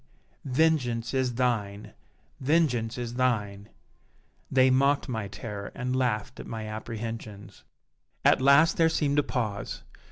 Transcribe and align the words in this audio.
vengeance 0.45 1.13
is 1.13 1.35
thine! 1.35 1.93
vengeance 2.39 2.97
is 2.97 3.13
thine!' 3.13 3.69
They 4.49 4.71
mocked 4.71 5.07
my 5.07 5.27
terror 5.27 5.71
and 5.75 5.95
laughed 5.95 6.39
at 6.39 6.47
my 6.47 6.65
apprehensions. 6.65 7.63
"At 8.25 8.41
last 8.41 8.77
there 8.77 8.89
seemed 8.89 9.19
a 9.19 9.21
pause. 9.23 9.83